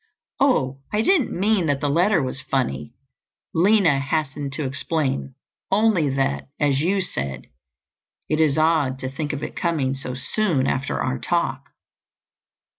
"Oh, 0.39 0.79
I 0.91 1.03
didn't 1.03 1.31
mean 1.31 1.67
that 1.67 1.79
the 1.79 1.87
letter 1.87 2.23
was 2.23 2.41
funny," 2.41 2.95
Lina 3.53 3.99
hastened 3.99 4.51
to 4.53 4.63
explain, 4.63 5.35
"only 5.69 6.09
that, 6.09 6.47
as 6.59 6.79
you 6.79 7.01
said, 7.01 7.45
it 8.27 8.39
is 8.39 8.57
odd 8.57 8.97
to 8.97 9.09
think 9.11 9.31
of 9.31 9.43
it 9.43 9.55
coming 9.55 9.93
so 9.93 10.15
soon 10.15 10.65
after 10.65 10.99
our 10.99 11.19
talk." 11.19 11.65